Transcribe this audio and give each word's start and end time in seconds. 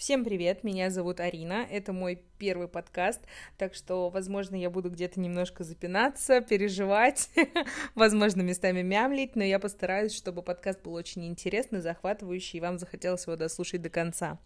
Всем 0.00 0.24
привет, 0.24 0.64
меня 0.64 0.88
зовут 0.88 1.20
Арина, 1.20 1.66
это 1.70 1.92
мой 1.92 2.22
первый 2.38 2.68
подкаст, 2.68 3.20
так 3.58 3.74
что, 3.74 4.08
возможно, 4.08 4.56
я 4.56 4.70
буду 4.70 4.88
где-то 4.88 5.20
немножко 5.20 5.62
запинаться, 5.62 6.40
переживать, 6.40 7.28
возможно, 7.94 8.40
местами 8.40 8.80
мямлить, 8.80 9.36
но 9.36 9.44
я 9.44 9.58
постараюсь, 9.58 10.16
чтобы 10.16 10.40
подкаст 10.40 10.82
был 10.82 10.94
очень 10.94 11.26
интересный, 11.26 11.82
захватывающий, 11.82 12.56
и 12.56 12.62
вам 12.62 12.78
захотелось 12.78 13.26
его 13.26 13.36
дослушать 13.36 13.82
до 13.82 13.90
конца. 13.90 14.38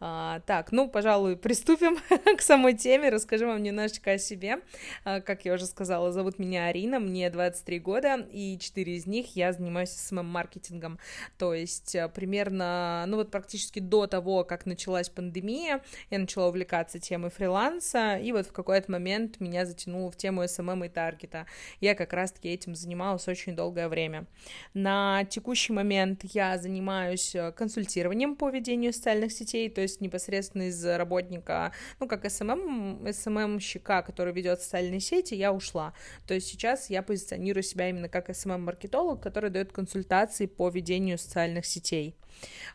А, 0.00 0.40
так, 0.46 0.72
ну, 0.72 0.88
пожалуй, 0.88 1.36
приступим 1.36 1.98
к 2.38 2.40
самой 2.40 2.74
теме, 2.74 3.10
расскажу 3.10 3.46
вам 3.46 3.62
немножечко 3.62 4.12
о 4.12 4.18
себе. 4.18 4.60
А, 5.04 5.20
как 5.20 5.44
я 5.44 5.52
уже 5.52 5.66
сказала, 5.66 6.12
зовут 6.12 6.38
меня 6.38 6.66
Арина, 6.66 6.98
мне 6.98 7.28
23 7.28 7.78
года, 7.80 8.26
и 8.32 8.58
4 8.58 8.96
из 8.96 9.06
них 9.06 9.36
я 9.36 9.52
занимаюсь 9.52 9.90
СММ-маркетингом, 9.90 10.98
то 11.36 11.52
есть 11.52 11.94
а, 11.94 12.08
примерно, 12.08 13.04
ну 13.06 13.16
вот 13.16 13.30
практически 13.30 13.80
до 13.80 14.06
того, 14.06 14.44
как 14.44 14.64
началась 14.78 15.08
пандемия, 15.08 15.82
я 16.08 16.18
начала 16.20 16.46
увлекаться 16.46 17.00
темой 17.00 17.30
фриланса, 17.30 18.16
и 18.16 18.30
вот 18.30 18.46
в 18.46 18.52
какой-то 18.52 18.92
момент 18.92 19.40
меня 19.40 19.66
затянуло 19.66 20.08
в 20.08 20.16
тему 20.16 20.44
SMM 20.44 20.86
и 20.86 20.88
таргета. 20.88 21.46
Я 21.80 21.96
как 21.96 22.12
раз-таки 22.12 22.48
этим 22.48 22.76
занималась 22.76 23.26
очень 23.26 23.56
долгое 23.56 23.88
время. 23.88 24.26
На 24.74 25.24
текущий 25.24 25.72
момент 25.72 26.22
я 26.22 26.56
занимаюсь 26.58 27.34
э, 27.34 27.50
консультированием 27.50 28.36
по 28.36 28.50
ведению 28.50 28.92
социальных 28.92 29.32
сетей, 29.32 29.68
то 29.68 29.80
есть 29.80 30.00
непосредственно 30.00 30.68
из 30.68 30.84
работника, 30.84 31.72
ну, 31.98 32.06
как 32.06 32.24
SMM, 32.24 33.02
SMM-щика, 33.02 34.02
который 34.02 34.32
ведет 34.32 34.60
социальные 34.60 35.00
сети, 35.00 35.34
я 35.34 35.52
ушла. 35.52 35.92
То 36.28 36.34
есть 36.34 36.46
сейчас 36.46 36.88
я 36.88 37.02
позиционирую 37.02 37.64
себя 37.64 37.88
именно 37.88 38.08
как 38.08 38.30
SMM-маркетолог, 38.30 39.20
который 39.20 39.50
дает 39.50 39.72
консультации 39.72 40.46
по 40.46 40.68
ведению 40.68 41.18
социальных 41.18 41.66
сетей. 41.66 42.14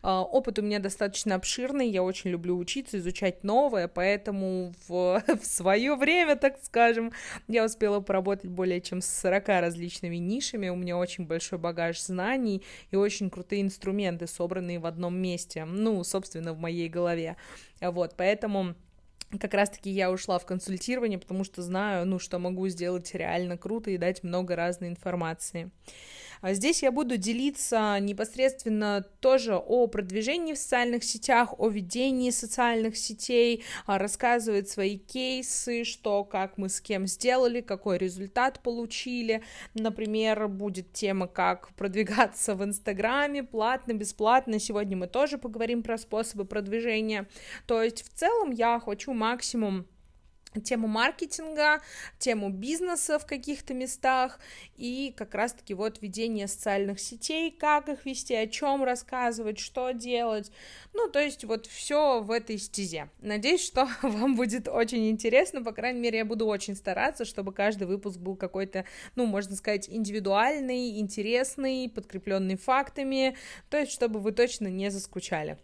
А, 0.02 0.22
опыт 0.22 0.60
у 0.60 0.62
меня 0.62 0.80
достаточно 0.80 1.36
обширный, 1.36 1.90
я 1.90 2.04
очень 2.04 2.30
люблю 2.30 2.58
учиться, 2.58 2.98
изучать 2.98 3.44
новое, 3.44 3.88
поэтому 3.88 4.74
в, 4.88 5.24
в 5.42 5.46
свое 5.46 5.96
время, 5.96 6.36
так 6.36 6.58
скажем, 6.62 7.12
я 7.48 7.66
успела 7.66 8.00
поработать 8.00 8.50
более 8.50 8.82
чем 8.82 9.02
с 9.02 9.08
40 9.22 9.48
различными 9.48 10.18
нишами, 10.18 10.70
у 10.70 10.76
меня 10.76 10.98
очень 10.98 11.26
большой 11.26 11.60
багаж 11.60 12.02
знаний 12.02 12.64
и 12.92 12.96
очень 12.96 13.30
крутые 13.30 13.62
инструменты, 13.62 14.28
собранные 14.28 14.80
в 14.80 14.86
одном 14.86 15.16
месте, 15.18 15.66
ну, 15.66 16.04
собственно, 16.04 16.54
в 16.54 16.60
моей 16.60 16.90
голове, 16.90 17.38
вот, 17.82 18.16
поэтому 18.18 18.76
как 19.40 19.54
раз-таки 19.54 19.90
я 19.90 20.12
ушла 20.12 20.40
в 20.40 20.46
консультирование, 20.46 21.20
потому 21.20 21.44
что 21.44 21.62
знаю, 21.62 22.06
ну, 22.06 22.20
что 22.20 22.40
могу 22.40 22.68
сделать 22.68 23.14
реально 23.14 23.58
круто 23.58 23.92
и 23.92 23.98
дать 23.98 24.24
много 24.24 24.56
разной 24.56 24.90
информации. 24.90 25.72
А 26.44 26.54
здесь 26.56 26.84
я 26.84 26.92
буду 26.92 27.16
делиться 27.16 27.98
непосредственно 28.02 29.06
тоже 29.22 29.56
о 29.56 29.88
продвижении 29.88 30.52
в 30.52 30.58
социальных 30.58 31.06
сетях, 31.06 31.58
о 31.58 31.70
ведении 31.70 32.32
социальных 32.32 32.98
сетей, 32.98 33.64
а, 33.86 33.98
рассказывать 33.98 34.68
свои 34.68 34.98
кейсы, 34.98 35.86
что, 35.86 36.26
как 36.26 36.58
мы 36.58 36.68
с 36.68 36.82
кем 36.82 37.08
сделали, 37.08 37.62
какой 37.62 37.98
результат 37.98 38.60
получили. 38.60 39.42
Например, 39.74 40.50
будет 40.50 40.92
тема, 40.92 41.28
как 41.28 41.70
продвигаться 41.76 42.56
в 42.56 42.64
Инстаграме, 42.66 43.44
платно, 43.44 43.94
бесплатно. 43.94 44.60
Сегодня 44.60 44.98
мы 44.98 45.08
тоже 45.08 45.38
поговорим 45.38 45.82
про 45.82 45.98
способы 45.98 46.44
продвижения. 46.44 47.26
То 47.68 47.82
есть 47.82 48.04
в 48.04 48.14
целом 48.14 48.52
я 48.52 48.82
хочу 48.82 49.14
максимум 49.24 49.88
тему 50.62 50.88
маркетинга, 50.88 51.82
тему 52.20 52.50
бизнеса 52.50 53.18
в 53.18 53.26
каких-то 53.26 53.74
местах 53.74 54.38
и 54.76 55.14
как 55.16 55.34
раз-таки 55.34 55.74
вот 55.74 56.02
ведение 56.02 56.48
социальных 56.48 57.00
сетей, 57.00 57.52
как 57.52 57.88
их 57.90 58.06
вести, 58.06 58.36
о 58.36 58.48
чем 58.48 58.84
рассказывать, 58.84 59.60
что 59.60 59.92
делать. 59.92 60.52
Ну, 60.94 61.10
то 61.10 61.20
есть 61.20 61.46
вот 61.46 61.66
все 61.66 62.22
в 62.22 62.32
этой 62.32 62.58
стезе. 62.58 63.10
Надеюсь, 63.22 63.66
что 63.66 63.88
вам 64.02 64.36
будет 64.36 64.68
очень 64.68 65.10
интересно, 65.10 65.64
по 65.64 65.72
крайней 65.72 66.02
мере, 66.02 66.20
я 66.20 66.26
буду 66.26 66.46
очень 66.46 66.76
стараться, 66.76 67.26
чтобы 67.26 67.54
каждый 67.54 67.88
выпуск 67.88 68.20
был 68.20 68.36
какой-то, 68.36 68.86
ну, 69.16 69.26
можно 69.26 69.56
сказать, 69.56 69.90
индивидуальный, 69.90 71.00
интересный, 71.00 71.90
подкрепленный 71.90 72.58
фактами, 72.58 73.38
то 73.70 73.78
есть 73.78 73.92
чтобы 73.94 74.20
вы 74.20 74.34
точно 74.34 74.68
не 74.68 74.92
заскучали. 74.92 75.58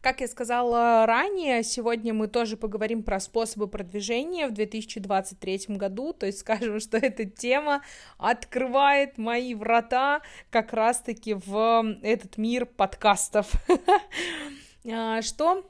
Как 0.00 0.20
я 0.20 0.28
сказала 0.28 1.06
ранее, 1.06 1.62
сегодня 1.62 2.14
мы 2.14 2.28
тоже 2.28 2.56
поговорим 2.56 3.02
про 3.02 3.20
способы 3.20 3.68
продвижения 3.68 4.46
в 4.46 4.52
2023 4.52 5.76
году, 5.76 6.12
то 6.12 6.26
есть 6.26 6.38
скажем, 6.40 6.80
что 6.80 6.96
эта 6.96 7.24
тема 7.24 7.82
открывает 8.16 9.18
мои 9.18 9.54
врата 9.54 10.22
как 10.50 10.72
раз-таки 10.72 11.34
в 11.34 11.98
этот 12.02 12.38
мир 12.38 12.66
подкастов. 12.66 13.52
А, 14.90 15.20
что 15.20 15.68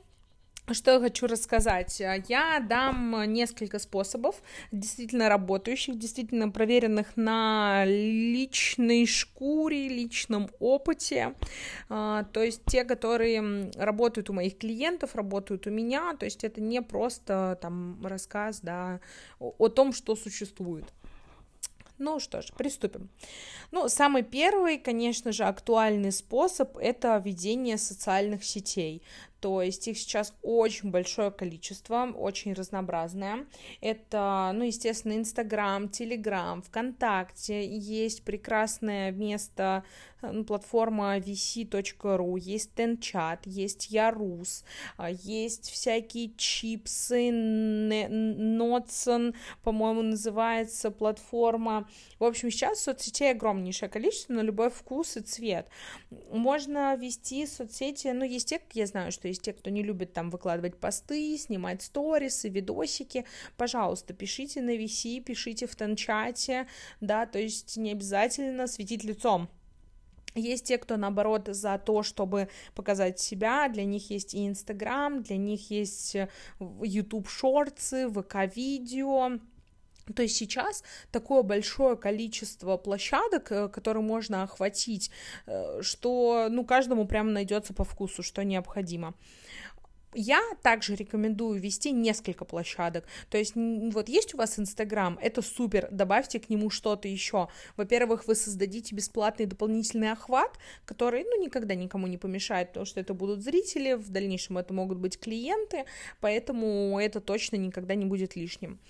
что 0.74 0.92
я 0.92 1.00
хочу 1.00 1.26
рассказать? 1.26 2.00
Я 2.00 2.60
дам 2.60 3.32
несколько 3.32 3.78
способов, 3.78 4.36
действительно 4.72 5.28
работающих, 5.28 5.98
действительно 5.98 6.50
проверенных 6.50 7.16
на 7.16 7.84
личной 7.86 9.06
шкуре, 9.06 9.88
личном 9.88 10.50
опыте, 10.58 11.34
а, 11.88 12.24
то 12.24 12.42
есть 12.42 12.62
те, 12.66 12.84
которые 12.84 13.70
работают 13.76 14.30
у 14.30 14.32
моих 14.32 14.58
клиентов, 14.58 15.14
работают 15.14 15.66
у 15.66 15.70
меня, 15.70 16.14
то 16.14 16.24
есть 16.24 16.44
это 16.44 16.60
не 16.60 16.82
просто 16.82 17.58
там 17.60 18.04
рассказ, 18.04 18.60
да, 18.60 19.00
о 19.38 19.68
том, 19.68 19.92
что 19.92 20.16
существует. 20.16 20.84
Ну 21.98 22.20
что 22.20 22.42
ж, 22.42 22.52
приступим. 22.56 23.08
Ну, 23.72 23.88
самый 23.88 24.22
первый, 24.22 24.78
конечно 24.78 25.32
же, 25.32 25.44
актуальный 25.44 26.12
способ— 26.12 26.76
это 26.78 27.20
ведение 27.24 27.76
социальных 27.76 28.44
сетей. 28.44 29.02
То 29.41 29.62
есть 29.62 29.87
их 29.88 29.99
сейчас 29.99 30.34
очень 30.43 30.91
большое 30.91 31.31
количество, 31.31 32.09
очень 32.16 32.53
разнообразное. 32.53 33.47
Это, 33.81 34.50
ну, 34.54 34.65
естественно, 34.65 35.12
Инстаграм, 35.12 35.88
Телеграм, 35.88 36.62
ВКонтакте. 36.62 37.66
Есть 37.66 38.25
прекрасное 38.25 39.12
место 39.12 39.84
ну, 40.22 40.44
платформа 40.44 41.19
vc.ru, 41.19 42.38
есть 42.38 42.75
Тенчат, 42.75 43.47
есть 43.47 43.91
Ярус, 43.91 44.65
а, 44.97 45.10
есть 45.10 45.71
всякие 45.71 46.32
чипсы, 46.37 47.31
Нотсон, 47.31 49.34
по-моему, 49.62 50.03
называется 50.03 50.91
платформа. 50.91 51.88
В 52.19 52.25
общем, 52.25 52.50
сейчас 52.50 52.82
соцсетей 52.82 53.31
огромнейшее 53.31 53.88
количество 53.88 54.32
на 54.32 54.41
любой 54.41 54.71
вкус 54.71 55.16
и 55.16 55.21
цвет. 55.21 55.69
Можно 56.31 56.97
вести 56.97 57.47
соцсети, 57.47 58.09
ну, 58.09 58.25
есть 58.25 58.48
те, 58.48 58.60
я 58.72 58.87
знаю, 58.87 59.12
что 59.12 59.28
есть 59.28 59.43
те, 59.43 59.53
кто 59.53 59.71
не 59.71 59.83
любит 59.83 60.12
там 60.12 60.31
выкладывать 60.31 60.77
посты, 60.78 61.37
снимать 61.39 61.83
сторисы, 61.83 62.49
видосики, 62.49 63.25
пожалуйста, 63.56 64.15
пишите 64.15 64.61
на 64.61 64.77
VC, 64.77 65.21
пишите 65.21 65.66
в 65.66 65.77
Тенчате, 65.77 66.66
да, 67.00 67.27
то 67.27 67.39
есть 67.39 67.77
не 67.77 67.93
обязательно 67.93 68.66
светить 68.66 69.05
лицом, 69.05 69.49
есть 70.34 70.66
те, 70.66 70.78
кто, 70.78 70.97
наоборот, 70.97 71.49
за 71.49 71.78
то, 71.78 72.03
чтобы 72.03 72.49
показать 72.75 73.19
себя, 73.19 73.69
для 73.69 73.84
них 73.84 74.11
есть 74.11 74.34
и 74.34 74.47
Инстаграм, 74.47 75.22
для 75.22 75.37
них 75.37 75.71
есть 75.71 76.16
YouTube 76.81 77.27
э, 77.27 77.31
шорты, 77.31 78.09
ВК-видео, 78.09 79.39
то 80.14 80.22
есть 80.22 80.36
сейчас 80.36 80.82
такое 81.10 81.42
большое 81.42 81.96
количество 81.96 82.76
площадок, 82.76 83.52
э, 83.52 83.69
которые 83.69 84.02
можно 84.02 84.42
охватить, 84.42 85.10
э, 85.46 85.80
что 85.82 86.48
ну, 86.50 86.64
каждому 86.64 87.06
прямо 87.06 87.30
найдется 87.30 87.74
по 87.74 87.84
вкусу, 87.84 88.22
что 88.22 88.42
необходимо. 88.44 89.14
Я 90.14 90.41
также 90.62 90.94
рекомендую 90.94 91.60
вести 91.60 91.92
несколько 91.92 92.47
площадок. 92.47 93.04
То 93.28 93.36
есть, 93.36 93.52
вот 93.54 94.08
есть 94.08 94.34
у 94.34 94.38
вас 94.38 94.58
Инстаграм, 94.58 95.18
это 95.20 95.42
супер, 95.42 95.86
добавьте 95.91 96.41
к 96.41 96.48
нему 96.48 96.70
что-то 96.70 97.08
еще. 97.08 97.48
Во-первых, 97.76 98.26
вы 98.26 98.34
создадите 98.34 98.94
бесплатный 98.94 99.44
дополнительный 99.44 100.10
охват, 100.10 100.58
который, 100.86 101.24
ну, 101.24 101.41
никогда 101.42 101.74
никому 101.74 102.06
не 102.06 102.16
помешает, 102.16 102.68
потому 102.68 102.86
что 102.86 103.00
это 103.00 103.12
будут 103.12 103.42
зрители, 103.42 103.92
в 103.92 104.08
дальнейшем 104.08 104.56
это 104.56 104.72
могут 104.72 104.97
быть 104.97 105.20
клиенты, 105.20 105.84
поэтому 106.21 106.98
это 106.98 107.21
точно 107.21 107.56
никогда 107.56 107.94
не 107.94 108.06
будет 108.06 108.34
лишним. 108.34 108.80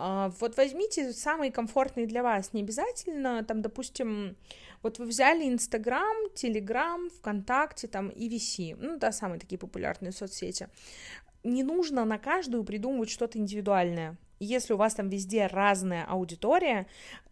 А, 0.00 0.32
вот 0.38 0.56
возьмите 0.56 1.12
самый 1.12 1.50
комфортный 1.50 2.06
для 2.06 2.22
вас, 2.22 2.52
не 2.52 2.62
обязательно, 2.62 3.42
там, 3.44 3.62
допустим, 3.62 4.36
вот 4.82 4.98
вы 4.98 5.06
взяли 5.06 5.48
Инстаграм, 5.48 6.16
Телеграм, 6.34 7.10
ВКонтакте, 7.10 7.88
там, 7.88 8.08
и 8.08 8.28
VC, 8.28 8.76
ну, 8.78 8.96
да, 8.96 9.10
самые 9.10 9.40
такие 9.40 9.58
популярные 9.58 10.12
соцсети. 10.12 10.68
Не 11.42 11.64
нужно 11.64 12.04
на 12.04 12.18
каждую 12.18 12.62
придумывать 12.62 13.10
что-то 13.10 13.38
индивидуальное. 13.38 14.16
Если 14.38 14.72
у 14.72 14.76
вас 14.76 14.94
там 14.94 15.08
везде 15.08 15.48
разная 15.48 16.04
аудитория, 16.04 16.86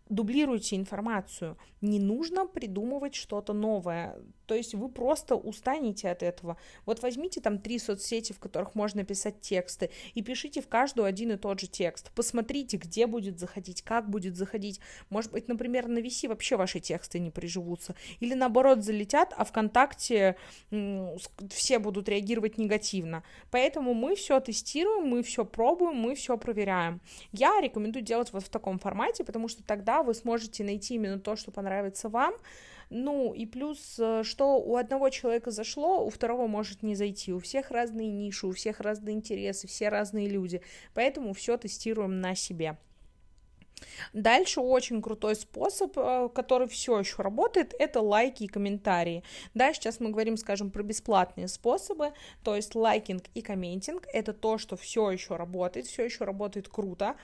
дублируйте 0.08 0.76
информацию. 0.76 1.56
Не 1.80 1.98
нужно 1.98 2.46
придумывать 2.46 3.14
что-то 3.14 3.52
новое. 3.52 4.16
То 4.46 4.54
есть 4.54 4.74
вы 4.74 4.88
просто 4.88 5.34
устанете 5.34 6.08
от 6.08 6.22
этого. 6.22 6.56
Вот 6.84 7.02
возьмите 7.02 7.40
там 7.40 7.58
три 7.58 7.78
соцсети, 7.78 8.32
в 8.32 8.38
которых 8.38 8.74
можно 8.74 9.04
писать 9.04 9.40
тексты, 9.40 9.90
и 10.14 10.22
пишите 10.22 10.62
в 10.62 10.68
каждую 10.68 11.06
один 11.06 11.32
и 11.32 11.36
тот 11.36 11.60
же 11.60 11.66
текст. 11.66 12.12
Посмотрите, 12.14 12.76
где 12.76 13.06
будет 13.06 13.38
заходить, 13.38 13.82
как 13.82 14.08
будет 14.08 14.36
заходить. 14.36 14.80
Может 15.10 15.32
быть, 15.32 15.48
например, 15.48 15.88
на 15.88 15.98
VC 15.98 16.28
вообще 16.28 16.56
ваши 16.56 16.78
тексты 16.78 17.18
не 17.18 17.30
приживутся. 17.30 17.96
Или 18.20 18.34
наоборот 18.34 18.84
залетят, 18.84 19.34
а 19.36 19.44
ВКонтакте 19.44 20.36
все 21.50 21.78
будут 21.80 22.08
реагировать 22.08 22.56
негативно. 22.56 23.24
Поэтому 23.50 23.94
мы 23.94 24.14
все 24.14 24.38
тестируем, 24.38 25.08
мы 25.08 25.22
все 25.22 25.44
пробуем, 25.44 25.96
мы 25.96 26.14
все 26.14 26.38
проверяем. 26.38 27.00
Я 27.32 27.60
рекомендую 27.60 28.04
делать 28.04 28.32
вот 28.32 28.44
в 28.44 28.48
таком 28.48 28.78
формате, 28.78 29.24
потому 29.24 29.48
что 29.48 29.64
тогда 29.64 29.95
вы 30.02 30.14
сможете 30.14 30.64
найти 30.64 30.94
именно 30.94 31.18
то, 31.18 31.36
что 31.36 31.50
понравится 31.50 32.08
вам, 32.08 32.34
ну, 32.88 33.32
и 33.34 33.46
плюс, 33.46 33.96
э, 33.98 34.22
что 34.22 34.58
у 34.58 34.76
одного 34.76 35.10
человека 35.10 35.50
зашло, 35.50 36.04
у 36.04 36.10
второго 36.10 36.46
может 36.46 36.82
не 36.82 36.94
зайти. 36.94 37.32
У 37.32 37.40
всех 37.40 37.70
разные 37.70 38.10
ниши, 38.10 38.46
у 38.46 38.52
всех 38.52 38.80
разные 38.80 39.16
интересы, 39.16 39.66
все 39.66 39.88
разные 39.88 40.28
люди. 40.28 40.62
Поэтому 40.94 41.34
все 41.34 41.56
тестируем 41.56 42.20
на 42.20 42.36
себе. 42.36 42.76
Дальше 44.12 44.60
очень 44.60 45.02
крутой 45.02 45.34
способ, 45.34 45.92
э, 45.96 46.28
который 46.34 46.68
все 46.68 46.98
еще 46.98 47.22
работает, 47.22 47.74
это 47.78 48.00
лайки 48.00 48.44
и 48.44 48.48
комментарии. 48.48 49.22
Да, 49.52 49.72
сейчас 49.74 50.00
мы 50.00 50.10
говорим, 50.10 50.36
скажем, 50.36 50.70
про 50.70 50.82
бесплатные 50.82 51.48
способы, 51.48 52.12
то 52.42 52.56
есть 52.56 52.74
лайкинг 52.74 53.24
и 53.34 53.42
комментинг, 53.42 54.06
это 54.12 54.32
то, 54.32 54.58
что 54.58 54.76
все 54.76 55.10
еще 55.10 55.36
работает, 55.36 55.86
все 55.86 56.04
еще 56.04 56.24
работает 56.24 56.68
круто. 56.68 57.16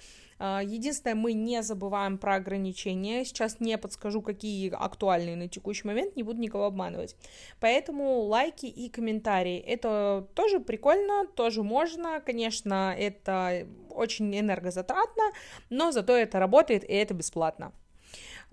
А, 0.44 0.61
единственное, 0.61 1.15
мы 1.15 1.35
не 1.35 1.62
забываем 1.62 2.19
про 2.19 2.35
ограничения. 2.35 3.25
Сейчас 3.25 3.61
не 3.61 3.79
подскажу, 3.79 4.23
какие 4.23 4.73
актуальные 4.75 5.37
на 5.37 5.47
текущий 5.47 5.87
момент, 5.87 6.17
не 6.17 6.25
буду 6.25 6.41
никого 6.41 6.65
обманывать. 6.65 7.15
Поэтому 7.61 8.23
лайки 8.23 8.67
и 8.67 8.89
комментарии. 8.89 9.59
Это 9.59 10.27
тоже 10.35 10.59
прикольно, 10.59 11.29
тоже 11.37 11.62
можно. 11.62 12.21
Конечно, 12.21 12.93
это 12.99 13.69
очень 13.89 14.37
энергозатратно, 14.37 15.31
но 15.71 15.93
зато 15.93 16.17
это 16.17 16.41
работает 16.41 16.83
и 16.83 16.93
это 16.93 17.15
бесплатно. 17.15 17.73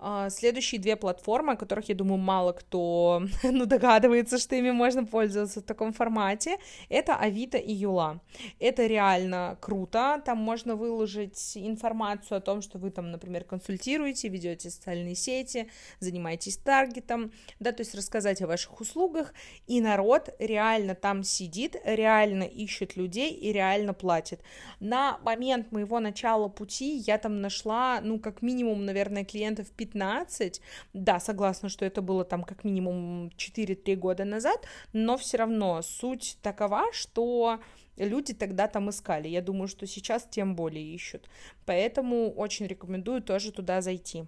А, 0.02 0.30
следующие 0.30 0.80
две 0.80 0.96
платформы, 0.96 1.52
о 1.52 1.56
которых, 1.56 1.90
я 1.90 1.94
думаю, 1.94 2.18
мало 2.18 2.52
кто 2.52 3.22
ну, 3.42 3.66
догадывается, 3.66 4.38
что 4.38 4.56
ими 4.56 4.70
можно 4.70 5.04
пользоваться 5.04 5.60
в 5.60 5.64
таком 5.64 5.92
формате, 5.92 6.56
это 6.88 7.16
Авито 7.16 7.58
и 7.58 7.70
Юла. 7.70 8.20
Это 8.58 8.86
реально 8.86 9.58
круто, 9.60 10.22
там 10.24 10.38
можно 10.38 10.74
выложить 10.74 11.52
информацию 11.54 12.38
о 12.38 12.40
том, 12.40 12.62
что 12.62 12.78
вы 12.78 12.90
там, 12.90 13.10
например, 13.10 13.44
консультируете, 13.44 14.28
ведете 14.28 14.70
социальные 14.70 15.16
сети, 15.16 15.68
занимаетесь 15.98 16.56
таргетом, 16.56 17.32
да, 17.58 17.72
то 17.72 17.82
есть 17.82 17.94
рассказать 17.94 18.40
о 18.40 18.46
ваших 18.46 18.80
услугах, 18.80 19.34
и 19.66 19.82
народ 19.82 20.30
реально 20.38 20.94
там 20.94 21.22
сидит, 21.24 21.76
реально 21.84 22.44
ищет 22.44 22.96
людей 22.96 23.34
и 23.34 23.52
реально 23.52 23.92
платит. 23.92 24.40
На 24.80 25.18
момент 25.18 25.72
моего 25.72 26.00
начала 26.00 26.48
пути 26.48 26.96
я 27.06 27.18
там 27.18 27.42
нашла, 27.42 28.00
ну, 28.02 28.18
как 28.18 28.40
минимум, 28.40 28.86
наверное, 28.86 29.26
клиентов 29.26 29.70
15 29.72 29.89
15, 29.90 30.60
да, 30.92 31.20
согласна, 31.20 31.68
что 31.68 31.84
это 31.84 32.02
было 32.02 32.24
там 32.24 32.42
как 32.42 32.64
минимум 32.64 33.30
4-3 33.36 33.96
года 33.96 34.24
назад, 34.24 34.66
но 34.92 35.16
все 35.16 35.38
равно 35.38 35.82
суть 35.82 36.38
такова, 36.42 36.92
что 36.92 37.60
люди 37.96 38.34
тогда 38.34 38.66
там 38.66 38.90
искали. 38.90 39.28
Я 39.28 39.42
думаю, 39.42 39.68
что 39.68 39.86
сейчас 39.86 40.26
тем 40.30 40.56
более 40.56 40.84
ищут. 40.94 41.28
Поэтому 41.66 42.32
очень 42.32 42.66
рекомендую 42.66 43.22
тоже 43.22 43.52
туда 43.52 43.80
зайти. 43.80 44.24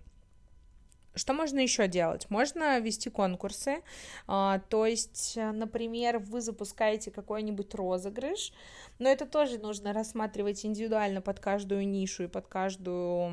Что 1.14 1.34
можно 1.34 1.60
еще 1.60 1.88
делать? 1.88 2.26
Можно 2.30 2.80
вести 2.80 3.10
конкурсы, 3.10 3.82
а, 4.26 4.60
то 4.70 4.86
есть, 4.86 5.36
например, 5.36 6.18
вы 6.18 6.40
запускаете 6.40 7.10
какой-нибудь 7.10 7.74
розыгрыш, 7.74 8.52
но 8.98 9.08
это 9.08 9.26
тоже 9.26 9.58
нужно 9.58 9.92
рассматривать 9.92 10.64
индивидуально 10.64 11.20
под 11.20 11.38
каждую 11.38 11.86
нишу 11.86 12.24
и 12.24 12.28
под 12.28 12.46
каждую, 12.46 13.30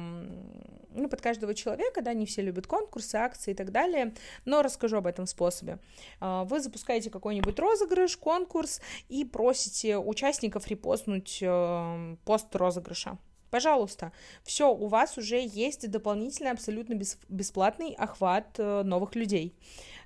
ну, 0.94 1.08
под 1.10 1.22
каждого 1.22 1.54
человека, 1.56 2.02
да, 2.02 2.14
не 2.14 2.26
все 2.26 2.42
любят 2.42 2.68
конкурсы, 2.68 3.16
акции 3.16 3.52
и 3.52 3.56
так 3.56 3.72
далее, 3.72 4.14
но 4.46 4.62
расскажу 4.62 4.98
об 4.98 5.08
этом 5.08 5.26
способе. 5.26 5.80
А, 6.20 6.44
вы 6.44 6.60
запускаете 6.60 7.10
какой-нибудь 7.10 7.58
розыгрыш, 7.58 8.18
конкурс 8.18 8.82
и 9.08 9.24
просите 9.24 9.98
участников 9.98 10.68
репостнуть 10.68 11.40
э, 11.42 12.16
пост 12.26 12.54
розыгрыша. 12.56 13.18
Пожалуйста, 13.50 14.12
все, 14.44 14.72
у 14.74 14.88
вас 14.88 15.18
уже 15.18 15.42
есть 15.42 15.90
дополнительный 15.90 16.52
абсолютно 16.52 16.94
бес, 16.94 17.18
бесплатный 17.30 17.94
охват 17.94 18.48
э, 18.58 18.84
новых 18.84 19.16
людей. 19.16 19.56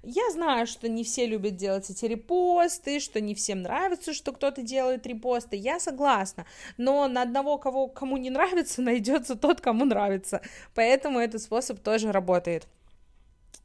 Я 0.05 0.29
знаю, 0.31 0.67
что 0.67 0.89
не 0.89 1.03
все 1.03 1.25
любят 1.25 1.55
делать 1.55 1.89
эти 1.89 2.05
репосты, 2.05 2.99
что 2.99 3.21
не 3.21 3.35
всем 3.35 3.61
нравится, 3.61 4.13
что 4.13 4.33
кто-то 4.33 4.61
делает 4.61 5.07
репосты. 5.07 5.55
Я 5.55 5.79
согласна, 5.79 6.45
но 6.77 7.07
на 7.07 7.21
одного, 7.21 7.57
кого, 7.57 7.87
кому 7.87 8.17
не 8.17 8.29
нравится, 8.29 8.81
найдется 8.83 9.35
тот, 9.35 9.61
кому 9.61 9.85
нравится. 9.85 10.41
Поэтому 10.75 11.19
этот 11.19 11.41
способ 11.41 11.79
тоже 11.79 12.11
работает. 12.11 12.67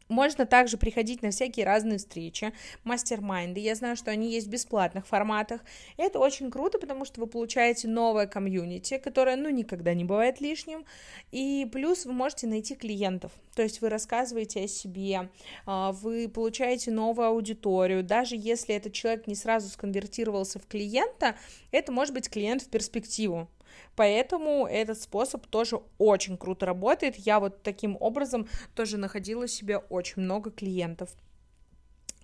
Можно 0.08 0.46
также 0.46 0.78
приходить 0.78 1.22
на 1.22 1.30
всякие 1.30 1.66
разные 1.66 1.98
встречи, 1.98 2.52
мастер-майнды. 2.84 3.60
Я 3.60 3.74
знаю, 3.74 3.94
что 3.96 4.10
они 4.10 4.30
есть 4.30 4.46
в 4.46 4.50
бесплатных 4.50 5.06
форматах. 5.06 5.60
Это 5.98 6.18
очень 6.18 6.50
круто, 6.50 6.78
потому 6.78 7.04
что 7.04 7.20
вы 7.20 7.26
получаете 7.26 7.88
новое 7.88 8.26
комьюнити, 8.26 8.98
которое, 8.98 9.36
ну, 9.36 9.50
никогда 9.50 9.92
не 9.92 10.04
бывает 10.04 10.40
лишним. 10.40 10.86
И 11.30 11.68
плюс 11.70 12.06
вы 12.06 12.12
можете 12.12 12.46
найти 12.46 12.74
клиентов. 12.74 13.32
То 13.54 13.62
есть 13.62 13.80
вы 13.80 13.90
рассказываете 13.90 14.64
о 14.64 14.68
себе, 14.68 15.28
а, 15.66 15.92
вы 15.92 16.28
получаете 16.28 16.90
новую 16.90 17.28
аудиторию. 17.28 18.02
Даже 18.02 18.34
если 18.36 18.74
этот 18.74 18.94
человек 18.94 19.26
не 19.26 19.34
сразу 19.34 19.68
сконвертировался 19.68 20.58
в 20.58 20.66
клиента, 20.66 21.36
это 21.70 21.92
может 21.92 22.14
быть 22.14 22.30
клиент 22.30 22.62
в 22.62 22.68
перспективу. 22.68 23.48
Поэтому 23.96 24.66
этот 24.66 25.00
способ 25.00 25.46
тоже 25.46 25.80
очень 25.98 26.36
круто 26.36 26.66
работает. 26.66 27.16
Я 27.16 27.40
вот 27.40 27.62
таким 27.62 27.96
образом 28.00 28.48
тоже 28.74 28.96
находила 28.96 29.48
себе 29.48 29.78
очень 29.78 30.22
много 30.22 30.50
клиентов. 30.50 31.10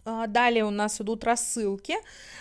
А, 0.07 0.27
далее 0.27 0.65
у 0.65 0.71
нас 0.71 1.01
идут 1.01 1.25
рассылки. 1.25 1.95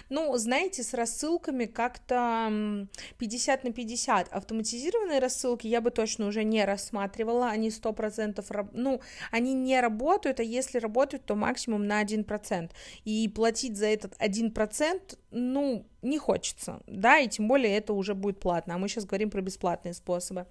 Ну, 0.10 0.36
знаете, 0.38 0.84
с 0.84 0.94
рассылками 0.94 1.66
как-то 1.66 2.88
50 3.18 3.64
на 3.64 3.72
50. 3.72 4.34
Автоматизированные 4.34 5.20
рассылки 5.20 5.68
я 5.68 5.80
бы 5.80 5.90
точно 5.90 6.28
уже 6.28 6.44
не 6.44 6.66
рассматривала. 6.66 7.50
Они 7.50 7.70
100%, 7.70 8.70
ну, 8.74 9.02
они 9.32 9.54
не 9.54 9.80
работают, 9.80 10.42
а 10.42 10.44
если 10.44 10.78
работают, 10.78 11.26
то 11.26 11.36
максимум 11.36 11.88
на 11.88 12.04
1%. 12.04 12.72
И 13.06 13.30
платить 13.30 13.78
за 13.78 13.86
этот 13.86 14.14
1%, 14.20 15.18
ну, 15.34 15.86
не 16.04 16.20
хочется, 16.20 16.82
да, 16.86 17.20
и 17.20 17.28
тем 17.28 17.48
более 17.48 17.76
это 17.76 17.94
уже 17.94 18.14
будет 18.14 18.40
платно, 18.40 18.76
а 18.76 18.78
мы 18.78 18.88
сейчас 18.88 19.06
говорим 19.06 19.32
про 19.32 19.42
бесплатные 19.42 19.94
способы. 19.94 20.46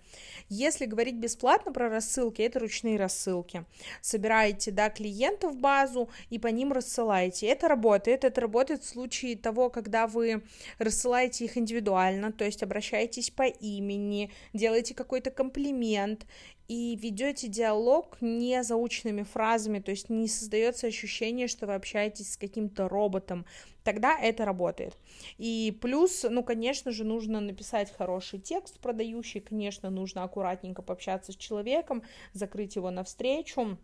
Если 0.49 0.87
говорить 0.87 1.15
бесплатно 1.15 1.73
про 1.73 1.89
рассылки, 1.89 2.43
это 2.43 2.59
ручные 2.59 2.99
рассылки. 2.99 3.65
Собираете, 4.01 4.73
да, 4.73 4.91
клиентов 4.91 5.55
в 5.55 5.61
базу 5.61 6.11
и 6.31 6.39
по 6.39 6.49
ним 6.49 6.73
рассылаете. 6.73 7.47
Это 7.47 7.69
работает, 7.69 8.25
это 8.25 8.41
работает 8.41 8.83
в 8.83 8.89
случае 8.89 9.37
того, 9.37 9.71
когда 9.71 10.07
вы 10.07 10.43
рассылаете 10.79 11.45
их 11.45 11.57
индивидуально, 11.57 12.33
то 12.33 12.45
есть 12.45 12.63
обращаетесь 12.63 13.31
по 13.31 13.45
имени, 13.45 14.33
делаете 14.53 14.95
какой-то 14.95 15.31
комплимент, 15.31 16.27
и 16.73 16.97
ведете 16.97 17.49
диалог 17.49 18.17
не 18.23 18.63
заученными 18.63 19.25
фразами, 19.25 19.79
то 19.79 19.91
есть 19.91 20.09
не 20.09 20.27
создается 20.27 20.87
ощущение, 20.87 21.47
что 21.47 21.67
вы 21.67 21.75
общаетесь 21.75 22.33
с 22.33 22.37
каким-то 22.39 22.89
роботом, 22.89 23.45
тогда 23.85 24.19
это 24.19 24.47
работает. 24.47 24.97
И 25.37 25.77
плюс, 25.83 26.25
ну, 26.27 26.43
конечно 26.43 26.91
же, 26.91 27.05
нужно 27.05 27.41
написать 27.41 27.95
хороший 27.95 28.39
текст 28.39 28.81
продающий, 28.81 29.41
конечно, 29.41 29.91
нужно 29.91 30.23
аккуратненько 30.23 30.81
пообщаться 30.81 31.33
с 31.33 31.37
человеком, 31.37 32.05
закрыть 32.33 32.77
его 32.77 32.91
навстречу, 32.91 33.77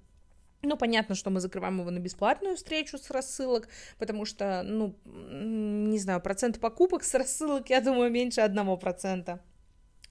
ну, 0.63 0.77
понятно, 0.79 1.15
что 1.15 1.29
мы 1.29 1.41
закрываем 1.41 1.81
его 1.81 1.91
на 1.91 1.99
бесплатную 1.99 2.57
встречу 2.57 2.97
с 2.97 3.11
рассылок, 3.11 3.69
потому 3.99 4.25
что, 4.25 4.63
ну, 4.65 4.95
не 5.05 5.99
знаю, 5.99 6.23
процент 6.23 6.59
покупок 6.59 7.05
с 7.05 7.13
рассылок, 7.13 7.69
я 7.69 7.83
думаю, 7.83 8.11
меньше 8.11 8.41
одного 8.41 8.79
процента. 8.79 9.41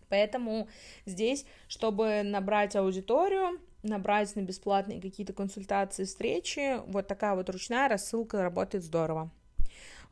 Поэтому 0.09 0.67
здесь, 1.05 1.45
чтобы 1.67 2.21
набрать 2.23 2.75
аудиторию, 2.75 3.59
набрать 3.83 4.35
на 4.35 4.41
бесплатные 4.41 5.01
какие-то 5.01 5.33
консультации, 5.33 6.05
встречи, 6.05 6.79
вот 6.87 7.07
такая 7.07 7.35
вот 7.35 7.49
ручная 7.49 7.87
рассылка 7.87 8.41
работает 8.41 8.83
здорово. 8.83 9.31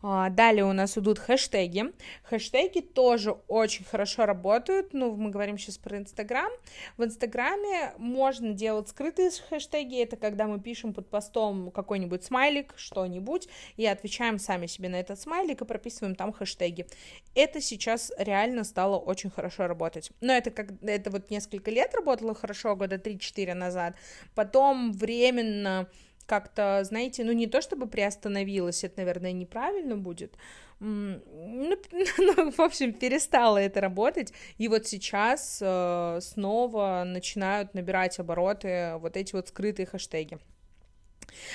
А, 0.01 0.29
далее 0.29 0.65
у 0.65 0.73
нас 0.73 0.97
идут 0.97 1.19
хэштеги. 1.19 1.93
Хэштеги 2.23 2.81
тоже 2.81 3.31
очень 3.47 3.85
хорошо 3.85 4.25
работают. 4.25 4.93
Ну, 4.93 5.15
мы 5.15 5.29
говорим 5.29 5.57
сейчас 5.57 5.77
про 5.77 5.97
Инстаграм. 5.97 6.51
В 6.97 7.03
Инстаграме 7.03 7.93
можно 7.97 8.53
делать 8.53 8.89
скрытые 8.89 9.31
хэштеги. 9.49 10.01
Это 10.01 10.15
когда 10.15 10.47
мы 10.47 10.59
пишем 10.59 10.93
под 10.93 11.09
постом 11.09 11.71
какой-нибудь 11.71 12.23
смайлик, 12.23 12.73
что-нибудь, 12.77 13.47
и 13.77 13.85
отвечаем 13.85 14.39
сами 14.39 14.67
себе 14.67 14.89
на 14.89 14.95
этот 14.99 15.19
смайлик 15.19 15.61
и 15.61 15.65
прописываем 15.65 16.15
там 16.15 16.31
хэштеги. 16.31 16.87
Это 17.33 17.61
сейчас 17.61 18.11
реально 18.17 18.63
стало 18.63 18.97
очень 18.97 19.29
хорошо 19.29 19.67
работать. 19.67 20.11
Но 20.21 20.33
это 20.33 20.51
как 20.51 20.71
это 20.83 21.09
вот 21.09 21.29
несколько 21.29 21.71
лет 21.71 21.93
работало 21.95 22.35
хорошо, 22.35 22.75
года 22.75 22.97
3-4 22.97 23.53
назад. 23.53 23.95
Потом 24.35 24.91
временно 24.91 25.87
как-то, 26.25 26.83
знаете, 26.83 27.23
ну 27.23 27.31
не 27.31 27.47
то 27.47 27.61
чтобы 27.61 27.87
приостановилась, 27.87 28.83
это, 28.83 28.99
наверное, 28.99 29.31
неправильно 29.31 29.95
будет, 29.95 30.35
ну, 30.79 31.21
ну, 32.17 32.51
в 32.51 32.59
общем, 32.59 32.93
перестала 32.93 33.57
это 33.57 33.81
работать, 33.81 34.33
и 34.57 34.67
вот 34.67 34.87
сейчас 34.87 35.59
э, 35.61 36.19
снова 36.21 37.03
начинают 37.05 37.73
набирать 37.73 38.19
обороты 38.19 38.95
вот 38.97 39.17
эти 39.17 39.33
вот 39.33 39.47
скрытые 39.47 39.85
хэштеги. 39.85 40.39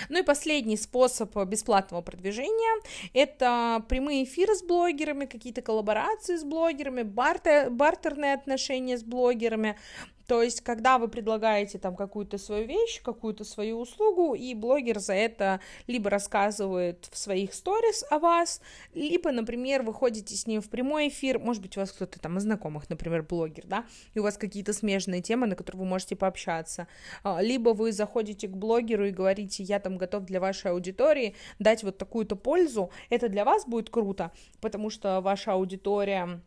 Ну 0.09 0.19
и 0.19 0.23
последний 0.23 0.77
способ 0.77 1.35
бесплатного 1.47 2.03
продвижения— 2.03 2.83
это 3.15 3.85
прямые 3.89 4.25
эфиры 4.25 4.55
с 4.55 4.62
блогерами, 4.62 5.27
какие-то 5.27 5.62
коллаборации 5.62 6.37
с 6.37 6.45
блогерами, 6.45 7.03
бартер, 7.03 7.71
бартерные 7.71 8.35
отношения 8.35 8.99
с 8.99 9.03
блогерами. 9.03 9.79
То 10.27 10.43
есть, 10.43 10.61
когда 10.61 10.99
вы 10.99 11.09
предлагаете 11.09 11.79
там 11.79 11.97
какую-то 11.97 12.39
свою 12.39 12.67
вещь, 12.67 13.03
какую-то 13.03 13.45
свою 13.45 13.81
услугу, 13.81 14.35
и 14.35 14.55
блогер 14.55 14.99
за 14.99 15.15
это 15.15 15.61
либо 15.87 16.11
рассказывает 16.11 17.09
в 17.11 17.19
своих 17.19 17.55
сторис 17.55 18.05
о 18.11 18.19
вас, 18.19 18.61
либо, 18.95 19.33
например, 19.33 19.83
вы 19.83 19.93
ходите 19.93 20.35
с 20.37 20.47
ним 20.47 20.61
в 20.61 20.69
прямой 20.69 21.09
эфир, 21.09 21.39
может 21.39 21.62
быть, 21.62 21.77
у 21.77 21.81
вас 21.81 21.93
кто-то 21.93 22.21
там 22.21 22.39
из 22.39 22.43
знакомых, 22.43 22.89
например, 22.91 23.23
блогер, 23.23 23.67
да, 23.67 23.85
и 24.15 24.19
у 24.19 24.23
вас 24.23 24.37
какие-то 24.37 24.73
смежные 24.73 25.23
темы, 25.23 25.47
на 25.47 25.57
которые 25.57 25.81
вы 25.81 25.87
можете 25.87 26.17
пообщаться, 26.17 26.87
а, 27.23 27.43
либо 27.43 27.71
вы 27.71 27.93
заходите 27.93 28.49
к 28.49 28.57
блогеру 28.57 29.07
и 29.07 29.11
говорите, 29.11 29.62
я 29.62 29.81
там 29.81 29.99
готов 29.99 30.25
для 30.25 30.41
вашей 30.41 30.71
аудитории 30.71 31.35
дать 31.59 31.83
вот 31.83 31.99
такую-то 31.99 32.37
пользу, 32.37 32.91
это 33.09 33.29
для 33.29 33.45
вас 33.45 33.67
будет 33.67 33.91
круто, 33.91 34.33
потому 34.61 34.91
что 34.91 35.21
ваша 35.21 35.53
аудитория 35.53 36.41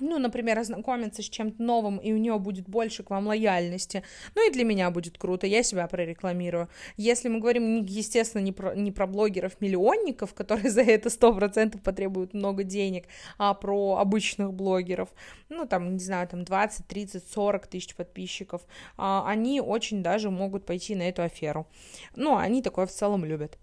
ну, 0.00 0.18
например, 0.18 0.58
ознакомиться 0.58 1.22
с 1.22 1.28
чем-то 1.28 1.62
новым, 1.62 1.98
и 1.98 2.12
у 2.12 2.16
нее 2.16 2.38
будет 2.38 2.68
больше 2.68 3.02
к 3.02 3.10
вам 3.10 3.26
лояльности. 3.26 4.02
Ну 4.34 4.48
и 4.48 4.52
для 4.52 4.64
меня 4.64 4.90
будет 4.90 5.18
круто, 5.18 5.46
я 5.46 5.62
себя 5.62 5.86
прорекламирую. 5.86 6.68
Если 6.96 7.28
мы 7.28 7.40
говорим, 7.40 7.84
естественно, 7.84 8.42
не 8.42 8.52
про, 8.52 8.74
не 8.74 8.92
про 8.92 9.06
блогеров-миллионников, 9.06 10.34
которые 10.34 10.70
за 10.70 10.82
это 10.82 11.10
сто 11.10 11.34
процентов 11.34 11.82
потребуют 11.82 12.34
много 12.34 12.64
денег, 12.64 13.04
а 13.38 13.54
про 13.54 13.96
обычных 13.96 14.52
блогеров, 14.52 15.08
ну, 15.48 15.66
там, 15.66 15.94
не 15.94 16.00
знаю, 16.00 16.28
там 16.28 16.44
20, 16.44 16.86
30, 16.86 17.28
40 17.28 17.66
тысяч 17.66 17.94
подписчиков, 17.94 18.62
а, 18.96 19.24
они 19.26 19.60
очень 19.60 20.02
даже 20.02 20.30
могут 20.30 20.66
пойти 20.66 20.94
на 20.94 21.08
эту 21.08 21.22
аферу. 21.22 21.66
Ну, 22.16 22.36
они 22.36 22.62
такое 22.62 22.86
в 22.86 22.92
целом 22.92 23.24
любят. 23.24 23.58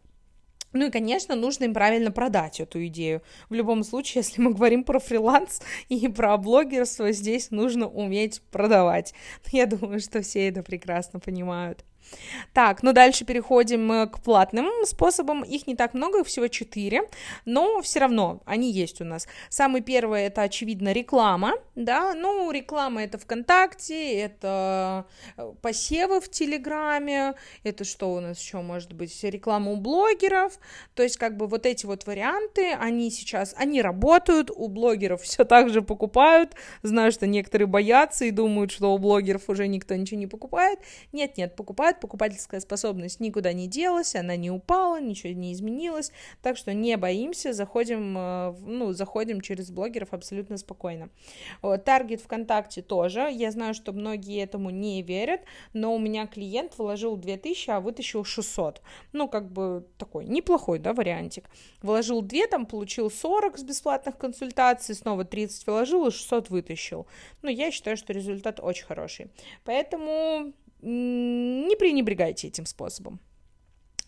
Ну 0.76 0.88
и, 0.88 0.92
конечно, 0.92 1.36
нужно 1.36 1.64
им 1.64 1.74
правильно 1.74 2.12
продать 2.12 2.60
эту 2.60 2.86
идею. 2.88 3.22
В 3.50 3.54
любом 3.54 3.84
случае, 3.84 4.22
если 4.28 4.42
мы 4.42 4.54
говорим 4.54 4.84
про 4.84 5.00
фриланс 5.00 5.62
и 5.88 6.08
про 6.10 6.36
блогерство, 6.38 7.14
здесь 7.14 7.50
нужно 7.50 7.88
уметь 7.88 8.42
продавать. 8.52 9.14
Я 9.52 9.68
думаю, 9.68 10.02
что 10.02 10.22
все 10.22 10.50
это 10.50 10.64
прекрасно 10.64 11.20
понимают. 11.22 11.86
Так, 12.54 12.84
ну 12.84 12.94
дальше 12.94 13.26
переходим 13.26 14.10
к 14.10 14.22
платным 14.22 14.68
способам. 14.86 15.44
Их 15.44 15.68
не 15.68 15.76
так 15.76 15.94
много, 15.94 16.20
их 16.20 16.28
всего 16.28 16.48
четыре, 16.48 17.10
но 17.46 17.82
все 17.82 18.00
равно 18.00 18.42
они 18.46 18.72
есть 18.72 19.02
у 19.02 19.06
нас. 19.06 19.28
Самый 19.50 19.82
первый 19.82 20.24
это, 20.24 20.42
очевидно, 20.42 20.92
реклама, 20.92 21.54
да, 21.76 22.14
ну, 22.14 22.52
реклама 22.52 23.04
это 23.04 23.18
ВКонтакте, 23.18 24.20
это 24.20 25.06
э, 25.38 25.54
посевы 25.62 26.20
в 26.20 26.30
Телеграме, 26.30 27.36
это 27.64 27.84
что 27.84 28.14
у 28.14 28.20
нас 28.20 28.40
еще 28.40 28.62
может 28.62 28.94
быть, 28.94 29.24
реклама 29.24 29.72
у 29.72 29.78
блогеров, 29.78 30.60
то 30.94 31.04
есть 31.04 31.18
как 31.18 31.38
бы 31.38 31.48
вот 31.48 31.66
эти 31.66 31.86
вот 31.86 32.06
варианты, 32.06 32.74
они 32.74 33.10
сейчас, 33.12 33.54
они 33.58 33.82
работают, 33.82 34.52
у 34.54 34.68
блогеров 34.68 35.22
все 35.22 35.46
так 35.46 35.70
же 35.70 35.82
покупают, 35.82 36.56
знаю, 36.82 37.12
что 37.12 37.28
некоторые 37.28 37.68
боятся 37.68 38.26
и 38.26 38.32
думают, 38.32 38.72
что 38.72 38.94
у 38.94 38.98
блогеров 38.98 39.50
уже 39.50 39.68
никто 39.68 39.96
ничего 39.96 40.20
не 40.20 40.28
покупает, 40.28 40.80
нет-нет, 41.12 41.56
покупают, 41.56 41.95
назад 41.96 42.00
покупательская 42.00 42.60
способность 42.60 43.20
никуда 43.20 43.54
не 43.54 43.68
делась, 43.68 44.16
она 44.16 44.36
не 44.36 44.52
упала, 44.52 45.02
ничего 45.02 45.34
не 45.34 45.54
изменилось, 45.54 46.12
так 46.42 46.58
что 46.58 46.74
не 46.74 46.98
боимся, 46.98 47.54
заходим, 47.54 48.18
э, 48.18 48.56
ну, 48.62 48.94
заходим 48.94 49.42
через 49.42 49.72
блогеров 49.72 50.14
абсолютно 50.14 50.58
спокойно. 50.58 51.10
Таргет 51.86 52.22
ВКонтакте 52.22 52.82
тоже, 52.82 53.30
я 53.32 53.52
знаю, 53.52 53.74
что 53.74 53.94
многие 53.94 54.44
этому 54.44 54.70
не 54.70 55.02
верят, 55.02 55.42
но 55.74 55.96
у 55.96 56.00
меня 56.00 56.28
клиент 56.28 56.78
вложил 56.78 57.18
2000, 57.18 57.70
а 57.72 57.80
вытащил 57.80 58.24
600, 58.24 58.82
ну, 59.14 59.28
как 59.28 59.52
бы 59.52 59.86
такой 59.98 60.26
неплохой, 60.26 60.80
да, 60.80 60.94
вариантик. 60.94 61.46
Вложил 61.82 62.22
2, 62.22 62.48
там 62.48 62.66
получил 62.66 63.10
40 63.10 63.58
с 63.58 63.64
бесплатных 63.64 64.18
консультаций, 64.18 64.96
снова 64.96 65.24
30 65.24 65.68
вложил 65.68 66.08
и 66.08 66.12
600 66.12 66.50
вытащил. 66.50 67.08
Ну, 67.42 67.50
я 67.50 67.72
считаю, 67.72 67.98
что 67.98 68.14
результат 68.14 68.60
очень 68.62 68.86
хороший. 68.86 69.28
Поэтому 69.64 70.54
не 70.86 71.76
пренебрегайте 71.76 72.48
этим 72.48 72.66
способом. 72.66 73.20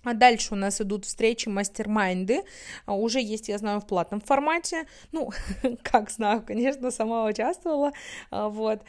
А 0.04 0.14
дальше 0.14 0.54
у 0.54 0.58
нас 0.58 0.80
идут 0.80 1.04
встречи, 1.06 1.50
мастер-майнды. 1.50 2.44
А 2.86 2.96
уже 2.96 3.20
есть, 3.20 3.50
я 3.50 3.58
знаю, 3.58 3.82
в 3.82 3.88
платном 3.88 4.22
формате. 4.22 4.88
Ну, 5.12 5.32
как 5.84 6.10
знаю, 6.10 6.44
конечно, 6.46 6.92
сама 6.92 7.26
участвовала. 7.26 7.92
А, 8.32 8.48
вот. 8.48 8.84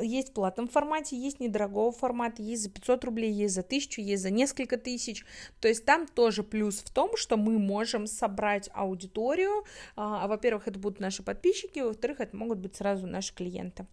Есть 0.00 0.28
в 0.28 0.32
платном 0.34 0.68
формате, 0.68 1.16
есть 1.16 1.40
недорогого 1.40 1.90
формата, 1.90 2.42
есть 2.42 2.62
за 2.62 2.70
500 2.70 3.04
рублей, 3.04 3.32
есть 3.32 3.54
за 3.54 3.62
1000, 3.62 4.00
есть 4.02 4.22
за 4.22 4.30
несколько 4.30 4.76
тысяч. 4.76 5.24
То 5.60 5.68
есть 5.68 5.84
там 5.84 6.06
тоже 6.06 6.44
плюс 6.44 6.80
в 6.80 6.90
том, 6.92 7.16
что 7.16 7.36
мы 7.36 7.58
можем 7.58 8.06
собрать 8.06 8.68
аудиторию. 8.74 9.64
А, 9.96 10.28
во-первых, 10.28 10.68
это 10.68 10.78
будут 10.78 11.00
наши 11.00 11.22
подписчики, 11.22 11.80
во-вторых, 11.80 12.20
это 12.20 12.36
могут 12.36 12.58
быть 12.58 12.76
сразу 12.76 13.06
наши 13.06 13.34
клиенты. 13.34 13.86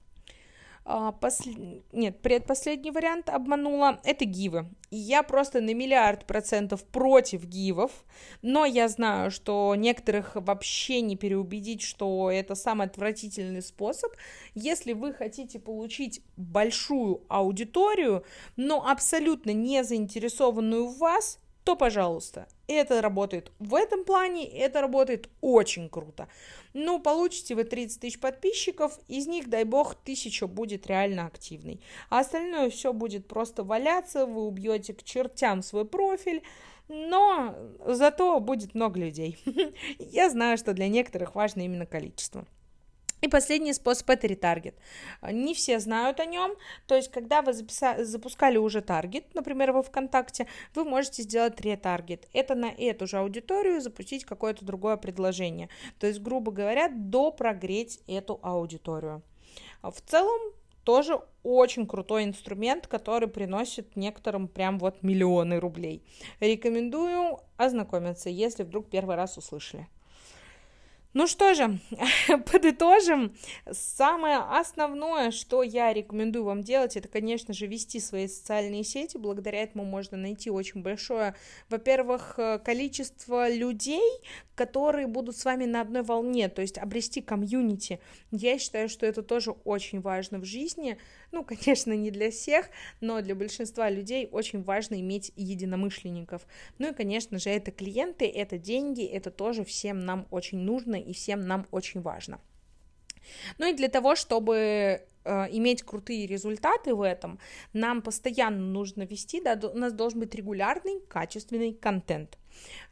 А, 0.84 1.12
посл... 1.12 1.50
Нет, 1.92 2.22
предпоследний 2.22 2.92
вариант 2.92 3.30
обманула. 3.30 4.00
Это 4.04 4.26
гивы. 4.26 4.68
Я 4.90 5.24
просто 5.24 5.62
на 5.62 5.74
миллиард 5.74 6.26
процентов 6.26 6.84
против 6.84 7.46
гивов, 7.46 7.92
но 8.42 8.66
я 8.66 8.88
знаю, 8.88 9.32
что 9.32 9.76
некоторых 9.76 10.32
вообще 10.36 11.02
не 11.02 11.16
переубедить, 11.16 11.82
что 11.82 12.30
это 12.32 12.56
самый 12.56 12.88
отвратительный 12.88 13.62
способ. 13.62 14.12
Если 14.56 14.94
вы 14.94 15.14
хотите 15.14 15.60
получить 15.60 16.22
большую 16.36 17.22
аудиторию, 17.30 18.26
но 18.58 18.86
абсолютно 18.86 19.52
не 19.52 19.84
заинтересованную 19.84 20.88
в 20.88 20.98
вас, 20.98 21.40
то, 21.64 21.76
пожалуйста, 21.76 22.48
это 22.68 23.02
работает 23.02 23.52
в 23.60 23.76
этом 23.76 24.04
плане, 24.04 24.48
это 24.48 24.82
работает 24.82 25.30
очень 25.42 25.90
круто. 25.90 26.28
Ну, 26.74 27.00
получите 27.00 27.54
вы 27.54 27.66
30 27.66 28.02
тысяч 28.02 28.20
подписчиков, 28.20 29.00
из 29.08 29.28
них, 29.28 29.50
дай 29.50 29.64
бог, 29.64 29.96
тысяча 29.96 30.48
будет 30.48 30.88
реально 30.88 31.28
активной. 31.28 31.82
А 32.10 32.20
остальное 32.20 32.70
все 32.70 32.94
будет 32.94 33.28
просто 33.28 33.64
валяться, 33.64 34.26
вы 34.26 34.48
убьете 34.48 34.94
к 34.94 35.04
чертям 35.04 35.62
свой 35.62 35.86
профиль, 35.86 36.44
но 36.88 37.56
зато 37.86 38.40
будет 38.40 38.74
много 38.74 39.00
людей. 39.00 39.38
Я 40.00 40.30
знаю, 40.30 40.58
что 40.58 40.74
для 40.74 40.88
некоторых 40.88 41.36
важно 41.36 41.62
именно 41.62 41.86
количество. 41.86 42.46
И 43.22 43.28
последний 43.28 43.74
способ 43.74 44.10
это 44.10 44.28
ретаргет. 44.28 44.76
Не 45.32 45.54
все 45.54 45.80
знают 45.80 46.20
о 46.20 46.26
нем, 46.26 46.56
то 46.88 46.96
есть 46.96 47.12
когда 47.12 47.42
вы 47.42 47.52
записа- 47.52 48.04
запускали 48.04 48.58
уже 48.58 48.82
таргет, 48.82 49.34
например, 49.36 49.72
во 49.72 49.84
ВКонтакте, 49.84 50.48
вы 50.74 50.86
можете 50.86 51.22
сделать 51.22 51.62
ретаргет. 51.62 52.28
Это 52.34 52.56
на 52.56 52.72
эту 52.72 53.06
же 53.06 53.18
аудиторию 53.18 53.80
запустить 53.80 54.26
какое-то 54.26 54.66
другое 54.66 54.98
предложение. 54.98 55.70
То 56.00 56.08
есть, 56.08 56.20
грубо 56.20 56.52
говоря, 56.52 56.90
допрогреть 56.90 58.00
эту 58.08 58.40
аудиторию. 58.42 59.22
В 59.84 60.02
целом, 60.02 60.54
тоже 60.84 61.20
очень 61.44 61.86
крутой 61.86 62.24
инструмент, 62.24 62.88
который 62.88 63.28
приносит 63.28 63.96
некоторым 63.96 64.48
прям 64.48 64.80
вот 64.80 65.04
миллионы 65.04 65.60
рублей. 65.60 66.04
Рекомендую 66.40 67.40
ознакомиться, 67.58 68.30
если 68.30 68.64
вдруг 68.64 68.90
первый 68.90 69.16
раз 69.16 69.38
услышали. 69.38 69.88
Ну 71.14 71.28
что 71.28 71.54
же, 71.54 71.80
подытожим. 72.52 73.36
Самое 73.70 74.38
основное, 74.38 75.32
что 75.32 75.62
я 75.62 75.92
рекомендую 75.92 76.46
вам 76.46 76.64
делать, 76.64 76.96
это, 76.96 77.10
конечно 77.10 77.54
же, 77.54 77.68
вести 77.68 78.00
свои 78.00 78.30
социальные 78.30 78.86
сети. 78.86 79.18
Благодаря 79.18 79.62
этому 79.62 79.84
можно 79.84 80.16
найти 80.16 80.50
очень 80.50 80.82
большое, 80.82 81.36
во-первых, 81.68 82.36
э, 82.38 82.60
количество 82.60 83.50
людей, 83.54 84.22
которые 84.56 85.08
будут 85.08 85.36
с 85.36 85.44
вами 85.44 85.66
на 85.66 85.82
одной 85.82 86.04
волне, 86.04 86.48
то 86.48 86.62
есть 86.62 86.78
обрести 86.78 87.20
комьюнити. 87.20 88.00
Я 88.32 88.58
считаю, 88.58 88.88
что 88.88 89.06
это 89.06 89.22
тоже 89.22 89.52
очень 89.52 90.00
важно 90.00 90.40
в 90.40 90.46
жизни. 90.46 90.98
Ну, 91.34 91.44
конечно, 91.66 91.92
не 91.92 92.12
для 92.12 92.32
всех, 92.32 92.70
но 93.02 93.22
для 93.22 93.36
большинства 93.36 93.90
людей 93.90 94.30
очень 94.32 94.64
важно 94.64 95.02
иметь 95.02 95.34
единомышленников. 95.36 96.48
Ну 96.78 96.92
и, 96.92 96.94
конечно 96.94 97.38
же, 97.38 97.50
это 97.50 97.72
клиенты, 97.72 98.28
это 98.28 98.58
деньги, 98.58 99.04
это 99.04 99.30
тоже 99.30 99.66
всем 99.66 100.06
нам 100.06 100.26
очень 100.32 100.60
нужно 100.60 101.01
и 101.02 101.14
всем 101.14 101.48
нам 101.48 101.68
очень 101.72 102.02
важно. 102.02 102.40
Ну 103.58 103.68
и 103.68 103.74
для 103.74 103.88
того, 103.88 104.16
чтобы 104.16 104.56
э, 105.24 105.48
иметь 105.52 105.84
крутые 105.84 106.28
результаты 106.28 106.96
в 106.96 107.02
этом, 107.02 107.40
нам 107.74 108.02
постоянно 108.02 108.66
нужно 108.66 109.04
вести, 109.04 109.42
да, 109.42 109.60
у 109.68 109.78
нас 109.78 109.94
должен 109.94 110.20
быть 110.20 110.36
регулярный, 110.36 111.02
качественный 111.08 111.74
контент. 111.74 112.38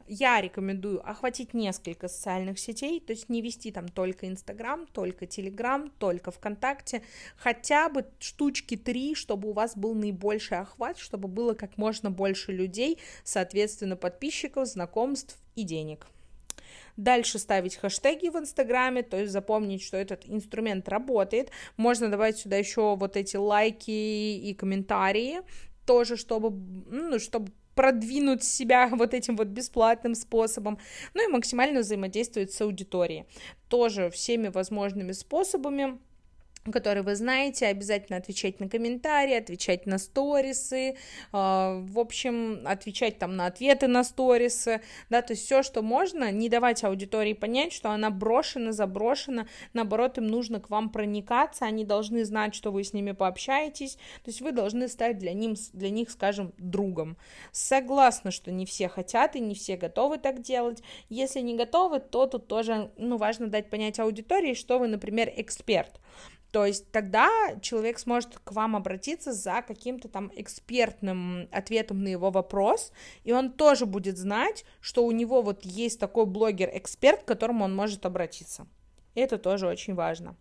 Я 0.07 0.41
рекомендую 0.41 1.07
охватить 1.07 1.53
несколько 1.53 2.07
социальных 2.07 2.57
сетей, 2.57 2.99
то 2.99 3.13
есть 3.13 3.29
не 3.29 3.43
вести 3.43 3.71
там 3.71 3.87
только 3.87 4.27
Инстаграм, 4.27 4.87
только 4.87 5.27
Телеграм, 5.27 5.91
только 5.99 6.31
ВКонтакте, 6.31 7.03
хотя 7.37 7.89
бы 7.89 8.05
штучки 8.19 8.75
три, 8.75 9.13
чтобы 9.13 9.49
у 9.49 9.53
вас 9.53 9.77
был 9.77 9.93
наибольший 9.93 10.57
охват, 10.57 10.97
чтобы 10.97 11.27
было 11.27 11.53
как 11.53 11.77
можно 11.77 12.09
больше 12.09 12.51
людей, 12.51 12.97
соответственно, 13.23 13.95
подписчиков, 13.95 14.67
знакомств 14.67 15.37
и 15.55 15.61
денег. 15.61 16.07
Дальше 16.99 17.39
ставить 17.39 17.77
хэштеги 17.77 18.27
в 18.27 18.35
Инстаграме, 18.35 19.03
то 19.03 19.15
есть 19.15 19.31
запомнить, 19.31 19.81
что 19.81 19.95
этот 19.95 20.25
инструмент 20.27 20.89
работает. 20.89 21.49
Можно 21.77 22.09
добавить 22.09 22.39
сюда 22.39 22.57
еще 22.57 22.97
вот 22.97 23.15
эти 23.15 23.37
лайки 23.37 23.89
и 23.89 24.53
комментарии, 24.53 25.39
тоже, 25.85 26.17
чтобы, 26.17 26.51
ну, 26.51 27.17
чтобы 27.17 27.53
продвинуть 27.73 28.43
себя 28.43 28.89
вот 28.91 29.13
этим 29.13 29.37
вот 29.37 29.47
бесплатным 29.47 30.13
способом, 30.13 30.77
ну 31.13 31.23
и 31.25 31.31
максимально 31.31 31.79
взаимодействовать 31.79 32.51
с 32.51 32.59
аудиторией. 32.59 33.23
Тоже 33.69 34.09
всеми 34.09 34.49
возможными 34.49 35.13
способами 35.13 35.97
который 36.71 37.03
вы 37.03 37.15
знаете, 37.15 37.67
обязательно 37.67 38.17
отвечать 38.17 38.59
на 38.59 38.69
комментарии, 38.69 39.35
отвечать 39.35 39.85
на 39.85 39.97
сторисы, 39.97 40.89
э, 40.89 40.95
в 41.31 41.99
общем, 41.99 42.61
отвечать 42.65 43.17
там 43.17 43.35
на 43.35 43.47
ответы 43.47 43.87
на 43.87 44.03
сторисы, 44.03 44.81
да, 45.09 45.21
то 45.21 45.33
есть 45.33 45.45
все, 45.45 45.63
что 45.63 45.81
можно, 45.81 46.31
не 46.31 46.49
давать 46.49 46.83
аудитории 46.83 47.33
понять, 47.33 47.73
что 47.73 47.91
она 47.91 48.09
брошена, 48.09 48.71
заброшена, 48.71 49.47
наоборот, 49.73 50.17
им 50.17 50.27
нужно 50.27 50.59
к 50.59 50.69
вам 50.69 50.89
проникаться, 50.89 51.65
они 51.65 51.85
должны 51.85 52.25
знать, 52.25 52.53
что 52.53 52.71
вы 52.71 52.83
с 52.83 52.93
ними 52.93 53.13
пообщаетесь, 53.13 53.95
то 53.95 54.29
есть 54.29 54.41
вы 54.41 54.51
должны 54.51 54.87
стать 54.87 55.17
для, 55.17 55.33
ним, 55.33 55.55
для 55.73 55.89
них, 55.89 56.11
скажем, 56.11 56.53
другом. 56.57 57.17
Согласна, 57.51 58.31
что 58.31 58.51
не 58.51 58.65
все 58.65 58.89
хотят 58.89 59.35
и 59.35 59.39
не 59.39 59.55
все 59.55 59.77
готовы 59.77 60.17
так 60.17 60.41
делать, 60.41 60.83
если 61.09 61.39
не 61.39 61.55
готовы, 61.55 61.99
то 61.99 62.27
тут 62.27 62.47
тоже, 62.47 62.91
ну, 62.97 63.17
важно 63.17 63.47
дать 63.47 63.69
понять 63.69 63.99
аудитории, 63.99 64.53
что 64.53 64.79
вы, 64.79 64.87
например, 64.87 65.31
эксперт, 65.35 65.99
то 66.51 66.65
есть 66.65 66.91
тогда 66.91 67.29
человек 67.61 67.99
сможет 67.99 68.39
к 68.39 68.51
вам 68.51 68.75
обратиться 68.75 69.33
за 69.33 69.61
каким-то 69.61 70.07
там 70.07 70.31
экспертным 70.35 71.47
ответом 71.51 72.03
на 72.03 72.07
его 72.07 72.31
вопрос, 72.31 72.91
и 73.23 73.31
он 73.31 73.51
тоже 73.51 73.85
будет 73.85 74.17
знать, 74.17 74.65
что 74.81 75.05
у 75.05 75.11
него 75.11 75.41
вот 75.41 75.63
есть 75.63 75.99
такой 75.99 76.25
блогер-эксперт, 76.25 77.23
к 77.23 77.27
которому 77.27 77.65
он 77.65 77.75
может 77.75 78.05
обратиться. 78.05 78.67
Это 79.15 79.37
тоже 79.37 79.67
очень 79.67 79.95
важно. 79.95 80.35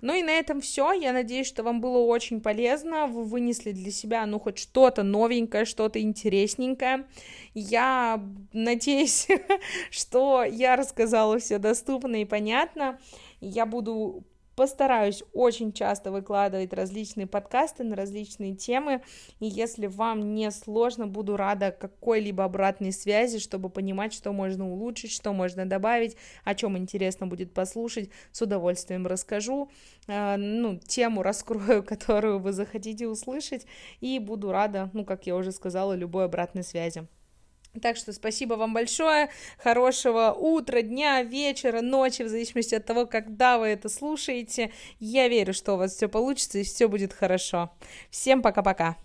Ну 0.00 0.14
и 0.14 0.22
на 0.22 0.30
этом 0.30 0.60
все. 0.60 0.92
Я 0.92 1.12
надеюсь, 1.12 1.46
что 1.46 1.62
вам 1.62 1.80
было 1.80 1.98
очень 1.98 2.40
полезно. 2.40 3.06
Вы 3.06 3.24
вынесли 3.24 3.72
для 3.72 3.90
себя, 3.90 4.26
ну, 4.26 4.38
хоть 4.38 4.58
что-то 4.58 5.02
новенькое, 5.02 5.64
что-то 5.64 6.00
интересненькое. 6.00 7.06
Я 7.54 8.22
надеюсь, 8.52 9.28
что 9.90 10.44
я 10.44 10.76
рассказала 10.76 11.38
все 11.38 11.58
доступно 11.58 12.22
и 12.22 12.24
понятно. 12.24 12.98
Я 13.40 13.66
буду 13.66 14.24
Постараюсь 14.58 15.22
очень 15.34 15.72
часто 15.72 16.10
выкладывать 16.10 16.72
различные 16.72 17.28
подкасты 17.28 17.84
на 17.84 17.94
различные 17.94 18.56
темы, 18.56 19.02
и 19.38 19.46
если 19.46 19.86
вам 19.86 20.34
не 20.34 20.50
сложно, 20.50 21.06
буду 21.06 21.36
рада 21.36 21.70
какой-либо 21.70 22.42
обратной 22.42 22.90
связи, 22.90 23.38
чтобы 23.38 23.70
понимать, 23.70 24.12
что 24.12 24.32
можно 24.32 24.68
улучшить, 24.68 25.12
что 25.12 25.32
можно 25.32 25.64
добавить, 25.64 26.16
о 26.42 26.56
чем 26.56 26.76
интересно 26.76 27.28
будет 27.28 27.54
послушать, 27.54 28.10
с 28.32 28.42
удовольствием 28.42 29.06
расскажу, 29.06 29.70
э, 30.08 30.34
ну, 30.36 30.80
тему 30.80 31.22
раскрою, 31.22 31.84
которую 31.86 32.40
вы 32.40 32.52
захотите 32.52 33.06
услышать, 33.06 33.64
и 34.00 34.18
буду 34.18 34.50
рада, 34.50 34.90
ну, 34.92 35.04
как 35.04 35.28
я 35.28 35.36
уже 35.36 35.52
сказала, 35.52 35.92
любой 35.92 36.24
обратной 36.24 36.64
связи. 36.64 37.06
Так 37.80 37.96
что 37.96 38.12
спасибо 38.12 38.54
вам 38.54 38.74
большое, 38.74 39.30
хорошего 39.58 40.32
утра, 40.32 40.82
дня, 40.82 41.22
вечера, 41.22 41.80
ночи, 41.80 42.22
в 42.22 42.28
зависимости 42.28 42.74
от 42.74 42.84
того, 42.86 43.06
когда 43.06 43.58
вы 43.58 43.68
это 43.68 43.88
слушаете. 43.88 44.72
Я 44.98 45.28
верю, 45.28 45.54
что 45.54 45.74
у 45.74 45.76
вас 45.76 45.94
все 45.94 46.08
получится 46.08 46.58
и 46.58 46.64
все 46.64 46.88
будет 46.88 47.12
хорошо. 47.12 47.70
Всем 48.10 48.42
пока-пока. 48.42 48.96